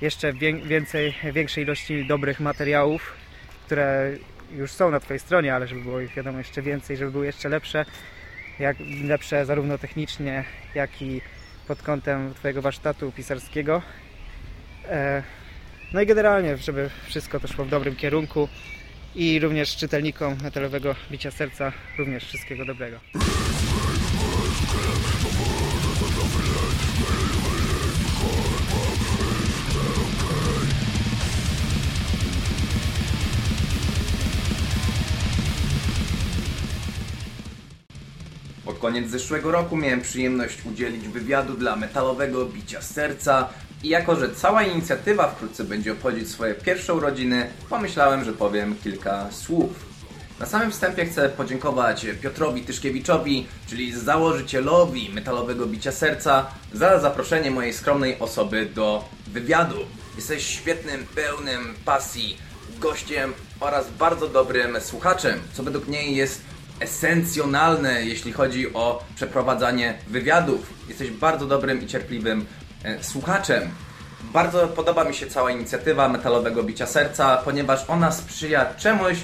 jeszcze 0.00 0.32
wię- 0.32 0.62
więcej, 0.62 1.14
większej 1.32 1.64
ilości 1.64 2.06
dobrych 2.06 2.40
materiałów, 2.40 3.12
które 3.66 4.10
już 4.52 4.70
są 4.72 4.90
na 4.90 5.00
Twojej 5.00 5.20
stronie, 5.20 5.54
ale 5.54 5.66
żeby 5.68 5.80
było 5.80 6.00
ich 6.00 6.14
wiadomo 6.14 6.38
jeszcze 6.38 6.62
więcej, 6.62 6.96
żeby 6.96 7.10
były 7.10 7.26
jeszcze 7.26 7.48
lepsze, 7.48 7.84
jak, 8.58 8.76
lepsze 9.04 9.46
zarówno 9.46 9.78
technicznie, 9.78 10.44
jak 10.74 11.02
i 11.02 11.20
pod 11.68 11.82
kątem 11.82 12.34
Twojego 12.34 12.62
warsztatu 12.62 13.12
pisarskiego. 13.12 13.82
E, 14.88 15.22
no 15.92 16.00
i 16.00 16.06
generalnie, 16.06 16.56
żeby 16.56 16.90
wszystko 17.06 17.40
to 17.40 17.48
szło 17.48 17.64
w 17.64 17.68
dobrym 17.68 17.96
kierunku 17.96 18.48
i 19.14 19.40
również 19.40 19.76
czytelnikom 19.76 20.36
metalowego 20.42 20.94
bicia 21.10 21.30
serca 21.30 21.72
również 21.98 22.24
wszystkiego 22.24 22.64
dobrego. 22.64 23.00
Pod 38.64 38.78
koniec 38.78 39.10
zeszłego 39.10 39.50
roku 39.50 39.76
miałem 39.76 40.00
przyjemność 40.00 40.58
udzielić 40.64 41.08
wywiadu 41.08 41.54
dla 41.54 41.76
metalowego 41.76 42.46
bicia 42.46 42.82
serca 42.82 43.48
i 43.82 43.88
jako, 43.88 44.16
że 44.16 44.34
cała 44.34 44.62
inicjatywa 44.62 45.28
wkrótce 45.28 45.64
będzie 45.64 45.92
obchodzić 45.92 46.28
swoje 46.28 46.54
pierwsze 46.54 46.94
urodziny, 46.94 47.50
pomyślałem, 47.70 48.24
że 48.24 48.32
powiem 48.32 48.76
kilka 48.84 49.30
słów. 49.30 49.88
Na 50.40 50.46
samym 50.46 50.70
wstępie 50.70 51.06
chcę 51.06 51.28
podziękować 51.28 52.06
Piotrowi 52.22 52.62
Tyszkiewiczowi, 52.62 53.46
czyli 53.66 53.92
założycielowi 53.92 55.10
metalowego 55.10 55.66
bicia 55.66 55.92
serca, 55.92 56.46
za 56.72 56.98
zaproszenie 56.98 57.50
mojej 57.50 57.72
skromnej 57.72 58.18
osoby 58.18 58.66
do 58.66 59.04
wywiadu. 59.26 59.78
Jesteś 60.16 60.46
świetnym, 60.46 61.06
pełnym 61.14 61.74
pasji 61.84 62.38
gościem 62.80 63.32
oraz 63.60 63.90
bardzo 63.90 64.28
dobrym 64.28 64.80
słuchaczem, 64.80 65.40
co 65.52 65.62
według 65.62 65.88
mnie 65.88 66.12
jest 66.12 66.42
esencjonalne, 66.80 68.04
jeśli 68.04 68.32
chodzi 68.32 68.74
o 68.74 69.04
przeprowadzanie 69.14 69.98
wywiadów. 70.08 70.74
Jesteś 70.88 71.10
bardzo 71.10 71.46
dobrym 71.46 71.82
i 71.82 71.86
cierpliwym 71.86 72.46
słuchaczem. 73.00 73.70
Bardzo 74.32 74.68
podoba 74.68 75.04
mi 75.04 75.14
się 75.14 75.26
cała 75.26 75.50
inicjatywa 75.50 76.08
metalowego 76.08 76.62
bicia 76.62 76.86
serca, 76.86 77.36
ponieważ 77.36 77.84
ona 77.88 78.12
sprzyja 78.12 78.74
czemuś, 78.74 79.16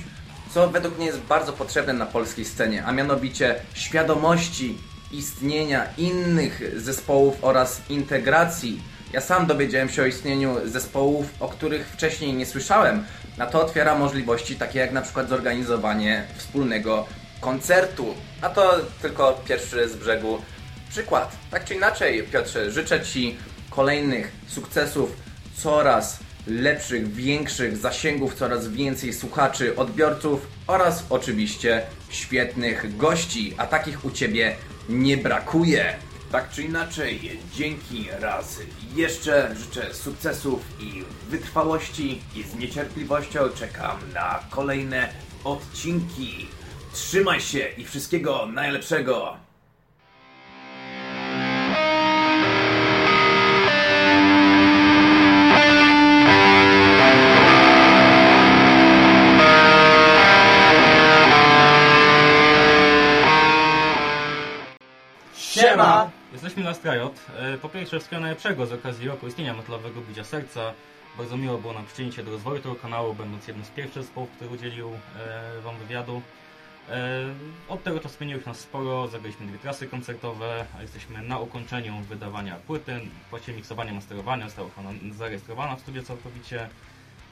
co 0.54 0.68
według 0.68 0.96
mnie 0.96 1.06
jest 1.06 1.18
bardzo 1.20 1.52
potrzebne 1.52 1.92
na 1.92 2.06
polskiej 2.06 2.44
scenie, 2.44 2.84
a 2.86 2.92
mianowicie 2.92 3.54
świadomości 3.74 4.78
istnienia 5.12 5.86
innych 5.98 6.62
zespołów 6.76 7.36
oraz 7.42 7.82
integracji. 7.88 8.82
Ja 9.12 9.20
sam 9.20 9.46
dowiedziałem 9.46 9.88
się 9.88 10.02
o 10.02 10.06
istnieniu 10.06 10.56
zespołów, 10.64 11.26
o 11.40 11.48
których 11.48 11.88
wcześniej 11.88 12.32
nie 12.32 12.46
słyszałem, 12.46 13.04
a 13.38 13.46
to 13.46 13.62
otwiera 13.62 13.98
możliwości 13.98 14.56
takie 14.56 14.78
jak 14.78 14.92
na 14.92 15.02
przykład 15.02 15.28
zorganizowanie 15.28 16.24
wspólnego 16.36 17.06
koncertu. 17.40 18.14
A 18.40 18.48
to 18.48 18.76
tylko 19.02 19.40
pierwszy 19.44 19.88
z 19.88 19.96
brzegu 19.96 20.38
przykład. 20.94 21.36
Tak 21.50 21.64
czy 21.64 21.74
inaczej, 21.74 22.22
Piotrze, 22.22 22.70
życzę 22.70 23.00
Ci 23.00 23.36
kolejnych 23.70 24.32
sukcesów, 24.46 25.16
coraz 25.56 26.18
lepszych, 26.46 27.12
większych 27.12 27.76
zasięgów, 27.76 28.34
coraz 28.34 28.68
więcej 28.68 29.12
słuchaczy, 29.12 29.76
odbiorców 29.76 30.46
oraz 30.66 31.04
oczywiście 31.10 31.82
świetnych 32.10 32.96
gości, 32.96 33.54
a 33.58 33.66
takich 33.66 34.04
u 34.04 34.10
Ciebie 34.10 34.56
nie 34.88 35.16
brakuje. 35.16 35.94
Tak 36.32 36.50
czy 36.50 36.62
inaczej, 36.62 37.40
dzięki 37.54 38.08
raz 38.20 38.58
jeszcze 38.94 39.54
życzę 39.56 39.94
sukcesów 39.94 40.60
i 40.80 41.02
wytrwałości 41.30 42.22
i 42.34 42.42
z 42.42 42.54
niecierpliwością 42.54 43.48
czekam 43.48 43.98
na 44.12 44.40
kolejne 44.50 45.08
odcinki. 45.44 46.46
Trzymaj 46.92 47.40
się 47.40 47.68
i 47.78 47.84
wszystkiego 47.84 48.46
najlepszego! 48.46 49.44
Jesteśmy 66.74 66.98
na 67.00 67.04
Strajot. 67.14 67.20
E, 67.54 67.58
Po 67.58 67.68
pierwsze, 67.68 67.96
wszystkiego 67.98 68.20
najlepszego 68.22 68.66
z 68.66 68.72
okazji 68.72 69.08
roku 69.08 69.26
istnienia 69.28 69.54
metalowego 69.54 70.00
Bicia 70.00 70.24
Serca. 70.24 70.72
Bardzo 71.18 71.36
miło 71.36 71.58
było 71.58 71.72
nam 71.72 71.86
przyczynić 71.86 72.14
się 72.14 72.22
do 72.22 72.30
rozwoju 72.30 72.60
tego 72.62 72.74
kanału, 72.74 73.14
będąc 73.14 73.48
jednym 73.48 73.66
z 73.66 73.68
pierwszych 73.68 74.02
zespołów, 74.02 74.30
który 74.30 74.50
udzielił 74.50 74.90
e, 75.18 75.60
Wam 75.60 75.76
wywiadu. 75.78 76.22
E, 76.90 77.20
Od 77.68 77.82
tego 77.82 78.00
czasu 78.00 78.16
zmieniło 78.18 78.40
się 78.40 78.46
nas 78.48 78.60
sporo, 78.60 79.08
zagraliśmy 79.08 79.46
dwie 79.46 79.58
trasy 79.58 79.86
koncertowe, 79.88 80.66
a 80.78 80.82
jesteśmy 80.82 81.22
na 81.22 81.38
ukończeniu 81.38 82.00
wydawania 82.00 82.56
płyty, 82.56 83.00
właściwie 83.30 83.56
miksowania, 83.56 83.92
masterowania, 83.92 84.44
została 84.44 84.68
ona 84.78 84.90
zarejestrowana 85.14 85.76
w 85.76 85.80
studio 85.80 86.02
całkowicie. 86.02 86.68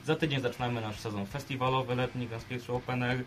Za 0.04 0.16
tydzień 0.16 0.40
zaczynamy 0.40 0.80
nasz 0.80 1.00
sezon 1.00 1.26
festiwalowy, 1.26 1.94
letni 1.94 2.26
Grand 2.26 2.44
Prix 2.44 2.70
Open 2.70 3.02
Air 3.02 3.24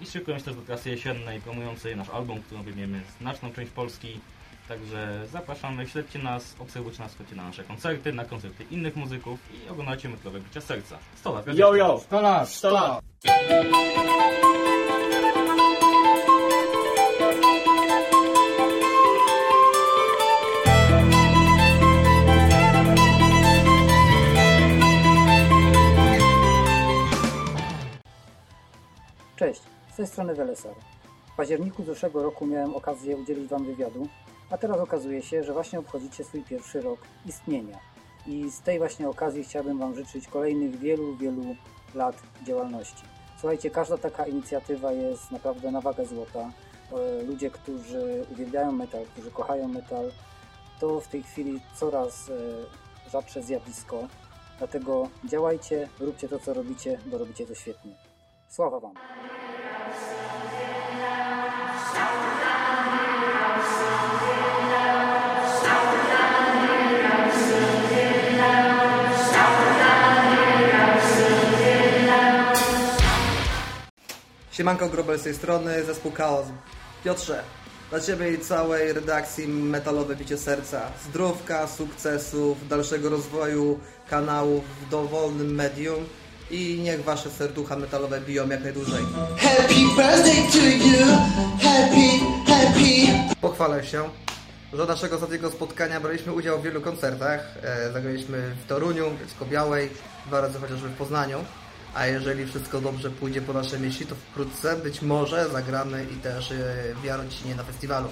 i 0.00 0.06
szykujemy 0.06 0.40
się 0.40 0.44
też 0.44 0.54
do 0.56 0.62
trasy 0.62 0.90
jesiennej, 0.90 1.40
promującej 1.40 1.96
nasz 1.96 2.08
album, 2.08 2.42
który 2.42 2.60
obejmiemy 2.60 3.00
znaczną 3.20 3.52
część 3.52 3.70
Polski. 3.72 4.20
Także 4.68 5.26
zapraszamy, 5.32 5.88
śledźcie 5.88 6.18
nas, 6.18 6.54
obserwujcie 6.58 7.02
nas, 7.02 7.16
chodźcie 7.16 7.36
na 7.36 7.42
nasze 7.42 7.64
koncerty, 7.64 8.12
na 8.12 8.24
koncerty 8.24 8.64
innych 8.70 8.96
muzyków 8.96 9.38
i 9.52 9.68
oglądajcie 9.68 10.08
Metalowe 10.08 10.40
Bicia 10.40 10.60
Serca. 10.60 10.98
100 11.16 11.32
lat, 11.32 11.46
Yo, 11.54 11.74
yo! 11.74 12.00
100 12.04 12.20
lat! 12.20 12.48
100 12.48 12.70
lat! 12.70 13.04
Cześć, 29.36 29.60
z 29.92 29.96
tej 29.96 30.06
strony 30.06 30.34
Welesar. 30.34 30.74
W 31.32 31.36
październiku 31.36 31.84
zeszłego 31.84 32.22
roku 32.22 32.46
miałem 32.46 32.74
okazję 32.74 33.16
udzielić 33.16 33.48
Wam 33.48 33.64
wywiadu, 33.64 34.08
a 34.50 34.58
teraz 34.58 34.80
okazuje 34.80 35.22
się, 35.22 35.44
że 35.44 35.52
właśnie 35.52 35.78
obchodzicie 35.78 36.24
swój 36.24 36.42
pierwszy 36.42 36.80
rok 36.80 37.00
istnienia. 37.26 37.78
I 38.26 38.50
z 38.50 38.60
tej 38.60 38.78
właśnie 38.78 39.08
okazji 39.08 39.44
chciałbym 39.44 39.78
Wam 39.78 39.94
życzyć 39.94 40.28
kolejnych 40.28 40.78
wielu, 40.78 41.16
wielu 41.16 41.56
lat 41.94 42.22
działalności. 42.46 43.02
Słuchajcie, 43.40 43.70
każda 43.70 43.98
taka 43.98 44.26
inicjatywa 44.26 44.92
jest 44.92 45.30
naprawdę 45.30 45.70
na 45.70 45.80
wagę 45.80 46.06
złota. 46.06 46.50
E, 46.92 47.22
Ludzie, 47.22 47.50
którzy 47.50 48.26
uwielbiają 48.32 48.72
metal, 48.72 49.04
którzy 49.12 49.30
kochają 49.30 49.68
metal, 49.68 50.12
to 50.80 51.00
w 51.00 51.08
tej 51.08 51.22
chwili 51.22 51.60
coraz 51.74 52.30
e, 52.30 53.10
rzadsze 53.10 53.42
zjawisko. 53.42 54.08
Dlatego 54.58 55.08
działajcie, 55.24 55.88
róbcie 56.00 56.28
to, 56.28 56.38
co 56.38 56.54
robicie, 56.54 56.98
bo 57.06 57.18
robicie 57.18 57.46
to 57.46 57.54
świetnie. 57.54 57.92
Sława 58.48 58.80
Wam! 58.80 59.17
Siemanko 74.58 74.88
Grobel 74.88 75.18
z 75.18 75.22
tej 75.22 75.34
strony, 75.34 75.84
zespół 75.84 76.12
Chaos. 76.12 76.46
Piotrze, 77.04 77.42
dla 77.90 78.00
Ciebie 78.00 78.32
i 78.32 78.38
całej 78.38 78.92
redakcji 78.92 79.48
Metalowe 79.48 80.16
Bicie 80.16 80.38
Serca. 80.38 80.80
Zdrówka, 81.04 81.66
sukcesów, 81.66 82.68
dalszego 82.68 83.08
rozwoju 83.08 83.80
kanału 84.10 84.62
w 84.80 84.90
dowolnym 84.90 85.54
medium 85.54 86.04
i 86.50 86.80
niech 86.82 87.04
Wasze 87.04 87.30
serducha 87.30 87.76
metalowe 87.76 88.20
biją 88.20 88.48
jak 88.48 88.62
najdłużej. 88.62 89.04
Happy 89.36 89.74
birthday 89.74 90.52
to 90.52 90.58
you. 90.58 91.06
Happy, 91.62 92.08
happy. 92.46 93.34
Pochwalę 93.40 93.84
się, 93.84 94.10
że 94.72 94.82
od 94.82 94.88
naszego 94.88 95.14
ostatniego 95.14 95.50
spotkania 95.50 96.00
braliśmy 96.00 96.32
udział 96.32 96.60
w 96.60 96.62
wielu 96.62 96.80
koncertach. 96.80 97.40
E, 97.62 97.92
zagraliśmy 97.92 98.54
w 98.64 98.68
Toruniu, 98.68 99.10
Bielsko 99.18 99.44
Białej, 99.46 99.90
dwa 100.26 100.40
razy 100.40 100.58
chociażby 100.58 100.88
w 100.88 100.96
Poznaniu. 100.96 101.44
A 101.94 102.06
jeżeli 102.06 102.46
wszystko 102.46 102.80
dobrze 102.80 103.10
pójdzie 103.10 103.42
po 103.42 103.52
naszej 103.52 103.80
myśli, 103.80 104.06
to 104.06 104.14
wkrótce 104.14 104.76
być 104.76 105.02
może 105.02 105.48
zagramy 105.48 106.06
i 106.12 106.16
też 106.16 106.52
e, 106.52 106.54
w 107.02 107.04
Jarocinie 107.04 107.54
na 107.54 107.64
festiwalu. 107.64 108.08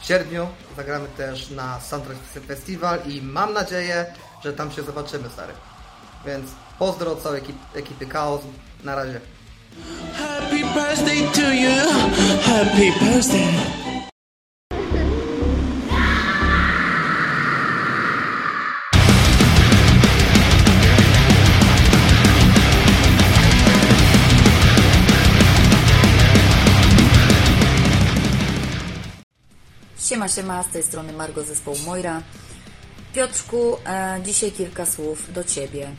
W 0.00 0.06
sierpniu 0.06 0.46
zagramy 0.76 1.08
też 1.08 1.50
na 1.50 1.80
Soundtrack 1.80 2.20
Festival 2.46 2.98
i 3.06 3.22
mam 3.22 3.52
nadzieję, 3.52 4.06
że 4.44 4.52
tam 4.52 4.72
się 4.72 4.82
zobaczymy, 4.82 5.30
stary. 5.30 5.52
Więc 6.26 6.50
pozdro 6.78 7.16
całej 7.16 7.40
ekip, 7.40 7.56
ekipy 7.74 8.06
Chaos. 8.06 8.40
Na 8.84 8.94
razie. 8.94 9.20
Happy 10.18 10.64
birthday 10.64 11.28
to 11.34 11.52
you. 11.52 11.76
Happy 12.42 12.92
birthday. 13.00 13.85
Siema, 30.28 30.34
siema, 30.34 30.62
z 30.62 30.68
tej 30.68 30.82
strony 30.82 31.12
Margo 31.12 31.44
zespołu 31.44 31.76
Moira. 31.86 32.22
Piotrku, 33.14 33.76
e, 33.86 34.20
dzisiaj 34.24 34.52
kilka 34.52 34.86
słów 34.86 35.32
do 35.32 35.44
Ciebie. 35.44 35.90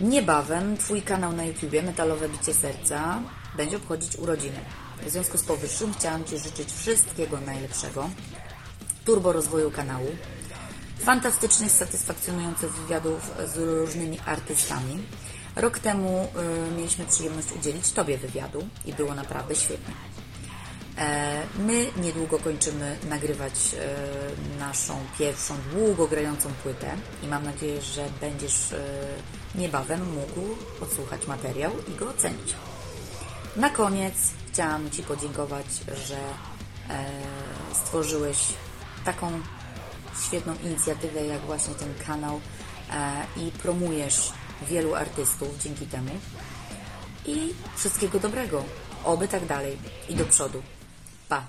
Niebawem 0.00 0.76
Twój 0.76 1.02
kanał 1.02 1.32
na 1.32 1.44
YouTubie 1.44 1.82
Metalowe 1.82 2.28
Bicie 2.28 2.54
Serca 2.54 3.22
będzie 3.56 3.76
obchodzić 3.76 4.16
urodziny. 4.16 4.58
W 5.06 5.10
związku 5.10 5.38
z 5.38 5.42
powyższym 5.42 5.94
chciałam 5.94 6.24
Ci 6.24 6.38
życzyć 6.38 6.72
wszystkiego 6.72 7.40
najlepszego, 7.40 8.10
turbo 9.04 9.32
rozwoju 9.32 9.70
kanału, 9.70 10.08
fantastycznych, 10.98 11.72
satysfakcjonujących 11.72 12.72
wywiadów 12.72 13.30
z 13.54 13.56
różnymi 13.56 14.18
artystami. 14.26 14.98
Rok 15.56 15.78
temu 15.78 16.28
y, 16.68 16.76
mieliśmy 16.76 17.06
przyjemność 17.06 17.52
udzielić 17.52 17.92
Tobie 17.92 18.18
wywiadu 18.18 18.68
i 18.86 18.92
było 18.92 19.14
naprawdę 19.14 19.54
świetnie. 19.54 19.94
E, 21.00 21.42
My 21.58 21.86
niedługo 21.96 22.38
kończymy 22.38 22.96
nagrywać 23.08 23.52
e, 23.52 24.58
naszą 24.58 24.94
pierwszą 25.18 25.54
długo 25.72 26.06
grającą 26.06 26.48
płytę 26.62 26.96
i 27.22 27.26
mam 27.26 27.44
nadzieję, 27.44 27.82
że 27.82 28.08
będziesz 28.20 28.72
e, 28.72 28.84
niebawem 29.54 30.12
mógł 30.12 30.56
odsłuchać 30.80 31.26
materiał 31.26 31.72
i 31.88 31.94
go 31.94 32.08
ocenić. 32.08 32.54
Na 33.56 33.70
koniec 33.70 34.14
chciałam 34.52 34.90
Ci 34.90 35.02
podziękować, 35.02 35.66
że 36.06 36.18
stworzyłeś 37.72 38.38
taką 39.04 39.40
świetną 40.26 40.54
inicjatywę 40.64 41.26
jak 41.26 41.40
właśnie 41.40 41.74
ten 41.74 41.94
kanał 42.06 42.40
i 43.36 43.50
promujesz 43.50 44.32
wielu 44.68 44.94
artystów 44.94 45.48
dzięki 45.58 45.86
temu. 45.86 46.10
I 47.26 47.54
wszystkiego 47.76 48.20
dobrego. 48.20 48.64
Oby 49.04 49.28
tak 49.28 49.46
dalej 49.46 49.78
i 50.08 50.14
do 50.14 50.24
przodu. 50.24 50.62
Pa! 51.30 51.42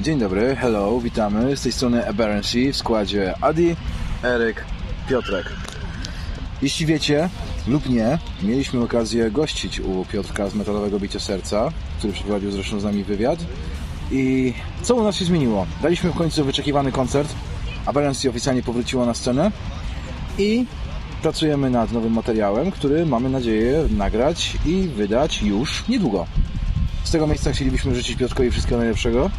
Dzień 0.00 0.18
dobry, 0.18 0.56
hello, 0.56 1.00
witamy. 1.00 1.56
Z 1.56 1.62
tej 1.62 1.72
strony 1.72 2.08
Aberrancy 2.08 2.72
w 2.72 2.76
składzie 2.76 3.34
Adi, 3.40 3.76
Eryk, 4.22 4.64
Piotrek. 5.08 5.65
Jeśli 6.62 6.86
wiecie 6.86 7.28
lub 7.66 7.88
nie, 7.88 8.18
mieliśmy 8.42 8.82
okazję 8.82 9.30
gościć 9.30 9.80
u 9.80 10.04
Piotrka 10.12 10.48
z 10.48 10.54
Metalowego 10.54 11.00
Bicia 11.00 11.20
Serca, 11.20 11.72
który 11.98 12.12
przeprowadził 12.12 12.50
zresztą 12.50 12.80
z 12.80 12.84
nami 12.84 13.04
wywiad. 13.04 13.38
I 14.10 14.54
co 14.82 14.94
u 14.94 15.04
nas 15.04 15.16
się 15.16 15.24
zmieniło? 15.24 15.66
Daliśmy 15.82 16.10
w 16.10 16.14
końcu 16.14 16.44
wyczekiwany 16.44 16.92
koncert, 16.92 17.34
Aberrancy 17.86 18.30
oficjalnie 18.30 18.62
powróciła 18.62 19.06
na 19.06 19.14
scenę 19.14 19.50
i 20.38 20.66
pracujemy 21.22 21.70
nad 21.70 21.92
nowym 21.92 22.12
materiałem, 22.12 22.70
który 22.70 23.06
mamy 23.06 23.28
nadzieję 23.28 23.88
nagrać 23.90 24.56
i 24.66 24.88
wydać 24.96 25.42
już 25.42 25.88
niedługo. 25.88 26.26
Z 27.04 27.10
tego 27.10 27.26
miejsca 27.26 27.52
chcielibyśmy 27.52 27.94
życzyć 27.94 28.16
Piotrkowi 28.16 28.50
wszystkiego 28.50 28.78
najlepszego, 28.78 29.30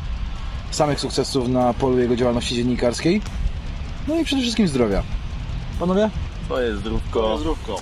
samych 0.72 1.00
sukcesów 1.00 1.50
na 1.50 1.74
polu 1.74 2.00
jego 2.00 2.16
działalności 2.16 2.56
dziennikarskiej, 2.56 3.22
no 4.08 4.20
i 4.20 4.26
przede 4.26 4.42
wszystkim 4.42 4.68
zdrowia. 4.68 5.04
Panowie? 5.80 6.10
To 6.48 6.62
jest 6.62 6.80
zdrówko. 6.80 7.22
To 7.22 7.30
jest 7.30 7.42
zdrówko. 7.42 7.76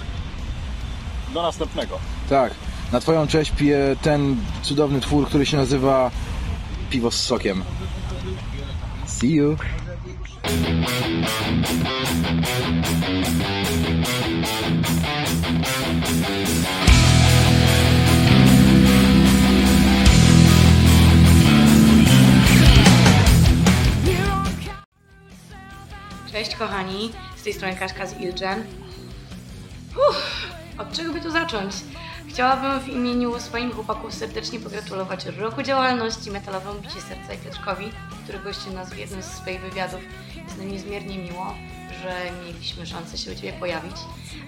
Do 1.34 1.41
następnego. 1.41 1.99
Tak. 2.30 2.54
Na 2.91 2.99
Twoją 2.99 3.28
cześć 3.28 3.51
piję 3.51 3.95
ten 4.01 4.36
cudowny 4.62 5.01
twór, 5.01 5.28
który 5.28 5.45
się 5.45 5.58
nazywa 5.58 6.12
Piwo 6.89 7.12
z 7.12 7.15
sokiem. 7.21 7.63
See 9.06 9.32
you! 9.32 9.58
Cześć 26.32 26.56
kochani, 26.56 27.12
tej 27.45 27.53
strony 27.53 27.75
Kaszka 27.75 28.05
z 28.08 28.21
Ilgen. 28.21 28.63
Uff, 30.10 30.49
od 30.77 30.91
czego 30.91 31.13
by 31.13 31.21
tu 31.21 31.31
zacząć? 31.31 31.73
Chciałabym 32.29 32.79
w 32.79 32.88
imieniu 32.88 33.39
swoim 33.39 33.71
chłopaków 33.71 34.13
serdecznie 34.13 34.60
pogratulować 34.60 35.25
roku 35.25 35.63
działalności 35.63 36.31
metalowemu 36.31 36.81
Bicie 36.81 37.01
Serca 37.01 37.34
i 37.34 37.38
Piotrkowi, 37.38 37.91
który 38.23 38.39
gościł 38.39 38.73
nas 38.73 38.93
w 38.93 38.97
jednym 38.97 39.23
z 39.23 39.25
swoich 39.25 39.62
wywiadów. 39.62 39.99
Jest 40.43 40.58
nam 40.58 40.71
niezmiernie 40.71 41.17
miło, 41.17 41.53
że 42.01 42.31
mieliśmy 42.45 42.86
szansę 42.86 43.17
się 43.17 43.31
u 43.31 43.36
Ciebie 43.36 43.53
pojawić 43.53 43.95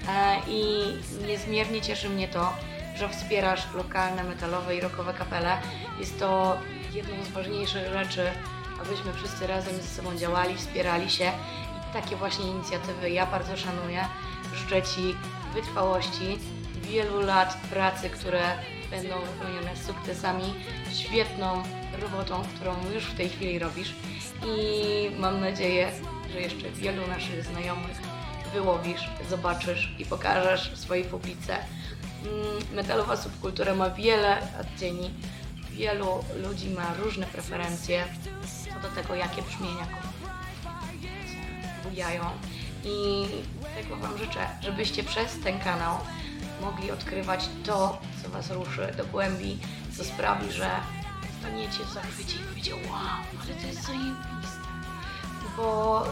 E, 0.07 0.39
i 0.47 0.83
niezmiernie 1.27 1.81
cieszy 1.81 2.09
mnie 2.09 2.27
to, 2.27 2.53
że 2.95 3.09
wspierasz 3.09 3.73
lokalne 3.73 4.23
metalowe 4.23 4.75
i 4.75 4.81
rockowe 4.81 5.13
kapele. 5.13 5.57
Jest 5.99 6.19
to 6.19 6.57
jedną 6.93 7.23
z 7.25 7.29
ważniejszych 7.29 7.93
rzeczy, 7.93 8.31
abyśmy 8.81 9.13
wszyscy 9.13 9.47
razem 9.47 9.75
ze 9.75 9.87
sobą 9.87 10.15
działali, 10.15 10.55
wspierali 10.55 11.09
się 11.09 11.31
takie 11.93 12.15
właśnie 12.15 12.45
inicjatywy 12.47 13.09
ja 13.09 13.25
bardzo 13.25 13.57
szanuję. 13.57 14.05
Życzę 14.53 14.81
Ci 14.81 15.15
wytrwałości, 15.53 16.37
wielu 16.81 17.21
lat 17.21 17.57
pracy, 17.69 18.09
które 18.09 18.41
będą 18.91 19.15
wypełnione 19.19 19.77
sukcesami, 19.77 20.53
świetną 20.93 21.63
robotą, 22.01 22.43
którą 22.55 22.75
już 22.93 23.03
w 23.03 23.17
tej 23.17 23.29
chwili 23.29 23.59
robisz 23.59 23.95
i 24.45 25.19
mam 25.19 25.41
nadzieję, 25.41 25.91
że 26.33 26.41
jeszcze 26.41 26.69
wielu 26.69 27.07
naszych 27.07 27.43
znajomych 27.43 27.97
wyłowisz, 28.53 29.09
zobaczysz 29.29 29.95
i 29.99 30.05
pokażesz 30.05 30.71
w 30.71 30.77
swojej 30.79 31.03
publice. 31.03 31.57
Mm, 32.23 32.75
Metalowa 32.75 33.17
subkultura 33.17 33.75
ma 33.75 33.89
wiele 33.89 34.37
odcieni, 34.61 35.11
wielu 35.71 36.23
ludzi 36.43 36.69
ma 36.69 36.93
różne 37.03 37.25
preferencje 37.25 38.05
co 38.73 38.87
do 38.87 38.95
tego, 38.95 39.15
jakie 39.15 39.41
brzmienia 39.41 39.87
bujają 41.83 42.23
i 42.83 43.25
tego 43.75 43.95
Wam 43.95 44.17
życzę, 44.17 44.47
żebyście 44.61 45.03
przez 45.03 45.39
ten 45.39 45.59
kanał 45.59 45.97
mogli 46.61 46.91
odkrywać 46.91 47.49
to, 47.65 48.01
co 48.23 48.29
Was 48.29 48.51
ruszy 48.51 48.93
do 48.97 49.05
głębi, 49.05 49.59
co 49.97 50.03
sprawi, 50.03 50.51
że 50.51 50.69
staniecie 51.39 51.83
w 51.83 51.93
zachwycie 51.93 52.35
i 52.35 52.39
powiecie 52.39 52.75
wow, 52.75 53.19
ale 53.43 53.55
to 53.61 53.67
jest 53.67 53.83
zajebiste. 53.83 54.67
Bo 55.57 56.03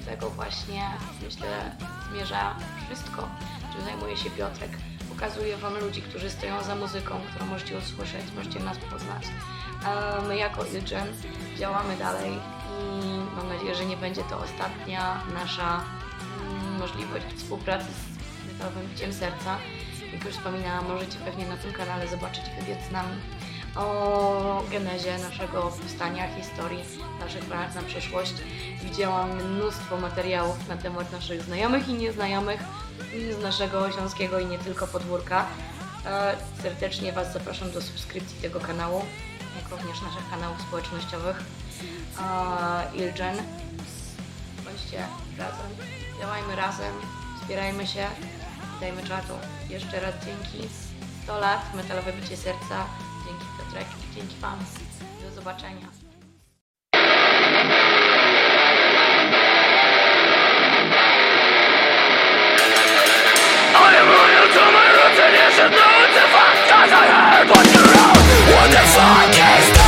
do 0.00 0.10
tego 0.10 0.30
właśnie 0.30 0.90
myślę 1.22 1.76
zmierza 2.10 2.56
wszystko, 2.86 3.28
czym 3.72 3.84
zajmuje 3.84 4.16
się 4.16 4.30
Piotrek. 4.30 4.70
Pokazuje 5.08 5.56
Wam 5.56 5.78
ludzi, 5.78 6.02
którzy 6.02 6.30
stoją 6.30 6.62
za 6.62 6.74
muzyką, 6.74 7.20
którą 7.30 7.46
możecie 7.46 7.78
usłyszeć, 7.78 8.24
możecie 8.36 8.60
nas 8.60 8.78
poznać. 8.78 9.26
My 10.28 10.36
jako 10.36 10.64
Ilgen 10.64 11.08
działamy 11.58 11.96
dalej 11.96 12.32
i 12.32 13.23
mam 13.36 13.48
nadzieję, 13.48 13.74
że 13.74 13.86
nie 13.86 13.96
będzie 13.96 14.22
to 14.22 14.38
ostatnia 14.38 15.22
nasza 15.34 15.80
mm, 16.40 16.78
możliwość 16.78 17.26
współpracy 17.36 17.86
z 17.86 18.52
Metalowym 18.52 18.86
Biciem 18.86 19.12
Serca. 19.12 19.58
Jak 20.12 20.24
już 20.24 20.34
wspominałam, 20.34 20.88
możecie 20.88 21.18
pewnie 21.18 21.46
na 21.46 21.56
tym 21.56 21.72
kanale 21.72 22.08
zobaczyć 22.08 22.44
wywiad 22.60 22.78
z 22.88 22.92
nami 22.92 23.16
o 23.76 24.62
genezie 24.70 25.18
naszego 25.18 25.62
powstania, 25.62 26.36
historii, 26.36 26.84
naszych 27.20 27.44
planach 27.44 27.74
na 27.74 27.82
przyszłość. 27.82 28.34
Widziałam 28.82 29.52
mnóstwo 29.52 29.96
materiałów 29.96 30.68
na 30.68 30.76
temat 30.76 31.12
naszych 31.12 31.42
znajomych 31.42 31.88
i 31.88 31.94
nieznajomych 31.94 32.60
z 33.38 33.42
naszego 33.42 33.92
śląskiego 33.92 34.38
i 34.38 34.46
nie 34.46 34.58
tylko 34.58 34.86
podwórka. 34.86 35.46
E, 36.06 36.36
Serdecznie 36.62 37.12
Was 37.12 37.32
zapraszam 37.32 37.70
do 37.70 37.82
subskrypcji 37.82 38.42
tego 38.42 38.60
kanału, 38.60 39.04
jak 39.56 39.70
również 39.70 40.02
naszych 40.02 40.30
kanałów 40.30 40.60
społecznościowych 40.60 41.36
Ilgen. 42.94 43.36
Bądźcie 44.64 45.06
razem, 45.38 45.66
działajmy 46.20 46.56
razem, 46.56 46.94
wspierajmy 47.40 47.86
się, 47.86 48.06
dajmy 48.80 49.02
czatu. 49.02 49.32
Jeszcze 49.68 50.00
raz 50.00 50.14
dzięki 50.24 50.68
100 51.22 51.38
lat, 51.38 51.74
metalowe 51.74 52.12
bicie 52.12 52.36
serca, 52.36 52.86
dzięki 53.26 53.44
Piotrek 53.58 53.86
i 54.10 54.14
dzięki 54.14 54.36
Wam. 54.40 54.58
Do 55.22 55.34
zobaczenia. 55.34 55.86
I 63.76 63.96
am 63.96 64.08
loyal 64.08 64.48
to 64.54 64.72
my 64.72 64.86
roots 64.92 65.20
and 65.20 65.34
you 65.34 65.50
should 65.56 65.72
know 65.72 66.04
a 66.06 66.26
fact 66.34 66.68
Cause 66.70 66.92
I 66.92 67.06
heard 67.06 67.48
what 67.50 67.66
you 67.74 67.80
wrote 67.80 68.23
What 68.52 68.70
the 68.70 68.84
fuck 68.94 69.30
is 69.30 69.72
this? 69.72 69.83